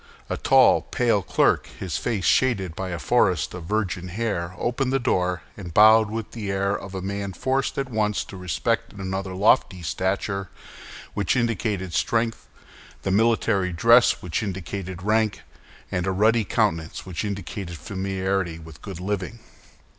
A 0.31 0.37
tall, 0.37 0.81
pale 0.81 1.21
clerk, 1.21 1.67
his 1.77 1.97
face 1.99 2.25
shaded 2.25 2.75
by 2.75 2.89
a 2.89 2.97
forest 2.97 3.53
of 3.53 3.65
virgin 3.65 4.07
hair, 4.07 4.55
opened 4.57 4.91
the 4.91 4.97
door, 4.97 5.43
and 5.55 5.71
bowed 5.75 6.09
with 6.09 6.31
the 6.31 6.49
air 6.49 6.75
of 6.75 6.95
a 6.95 7.03
man 7.03 7.33
forced 7.33 7.77
at 7.77 7.87
once 7.91 8.23
to 8.23 8.35
respect 8.35 8.91
in 8.93 8.99
another 8.99 9.35
lofty 9.35 9.83
stature, 9.83 10.49
which 11.13 11.35
indicated 11.35 11.93
strength, 11.93 12.47
the 13.03 13.11
military 13.11 13.71
dress, 13.71 14.23
which 14.23 14.41
indicated 14.41 15.03
rank, 15.03 15.43
and 15.91 16.07
a 16.07 16.11
ruddy 16.11 16.45
countenance, 16.45 17.05
which 17.05 17.23
indicated 17.23 17.77
familiarity 17.77 18.57
with 18.57 18.81
good 18.81 18.99
living. 18.99 19.37